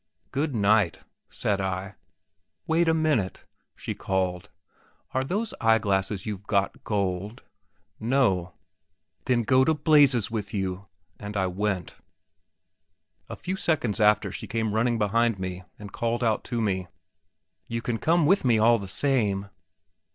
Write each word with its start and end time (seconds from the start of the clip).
"Good 0.31 0.55
night!" 0.55 1.01
said 1.29 1.61
I. 1.61 1.93
"Wait 2.65 2.87
a 2.87 2.93
minute," 2.95 3.43
she 3.75 3.93
called; 3.93 4.49
"are 5.13 5.23
those 5.23 5.53
eyeglasses 5.61 6.21
that 6.21 6.25
you've 6.25 6.47
got 6.47 6.83
gold?" 6.83 7.43
"No." 7.99 8.55
"Then 9.25 9.43
go 9.43 9.63
to 9.63 9.75
blazes 9.75 10.31
with 10.31 10.55
you!" 10.55 10.87
and 11.19 11.37
I 11.37 11.45
went. 11.45 11.97
A 13.29 13.35
few 13.35 13.55
seconds 13.55 13.99
after 13.99 14.31
she 14.31 14.47
came 14.47 14.73
running 14.73 14.97
behind 14.97 15.37
me, 15.37 15.65
and 15.77 15.93
called 15.93 16.23
out 16.23 16.43
to 16.45 16.63
me: 16.63 16.87
"You 17.67 17.83
can 17.83 17.99
come 17.99 18.25
with 18.25 18.43
me 18.43 18.57
all 18.57 18.79
the 18.79 18.87
same!" 18.87 19.49